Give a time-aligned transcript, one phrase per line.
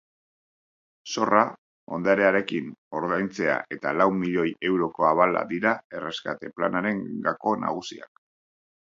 [1.15, 1.41] Zorra
[1.97, 8.29] ondarearekin ordaintzea eta lau milioi euroko abala dira erreskate planaren gako nagusiak.